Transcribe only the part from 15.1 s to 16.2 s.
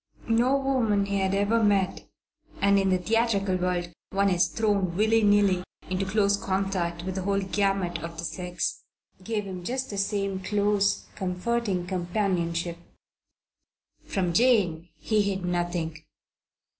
hid nothing.